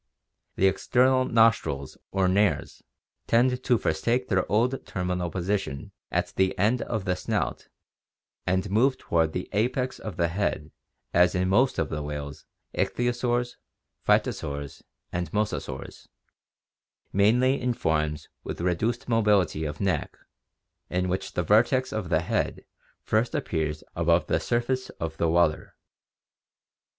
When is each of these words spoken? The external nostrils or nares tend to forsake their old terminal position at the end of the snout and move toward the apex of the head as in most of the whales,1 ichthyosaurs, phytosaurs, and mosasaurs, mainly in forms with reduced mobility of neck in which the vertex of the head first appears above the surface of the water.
The 0.55 0.65
external 0.65 1.25
nostrils 1.25 1.95
or 2.11 2.27
nares 2.27 2.81
tend 3.27 3.63
to 3.63 3.77
forsake 3.77 4.29
their 4.29 4.51
old 4.51 4.83
terminal 4.83 5.29
position 5.29 5.91
at 6.09 6.33
the 6.35 6.57
end 6.57 6.81
of 6.81 7.05
the 7.05 7.15
snout 7.15 7.67
and 8.47 8.67
move 8.71 8.97
toward 8.97 9.31
the 9.31 9.47
apex 9.53 9.99
of 9.99 10.17
the 10.17 10.29
head 10.29 10.71
as 11.13 11.35
in 11.35 11.49
most 11.49 11.77
of 11.77 11.89
the 11.89 12.01
whales,1 12.01 12.83
ichthyosaurs, 12.87 13.57
phytosaurs, 14.03 14.81
and 15.11 15.31
mosasaurs, 15.33 16.07
mainly 17.13 17.61
in 17.61 17.71
forms 17.75 18.27
with 18.43 18.59
reduced 18.59 19.07
mobility 19.07 19.65
of 19.65 19.79
neck 19.79 20.17
in 20.89 21.09
which 21.09 21.33
the 21.33 21.43
vertex 21.43 21.93
of 21.93 22.09
the 22.09 22.21
head 22.21 22.65
first 23.03 23.35
appears 23.35 23.83
above 23.95 24.25
the 24.25 24.39
surface 24.39 24.89
of 24.99 25.17
the 25.17 25.29
water. 25.29 25.75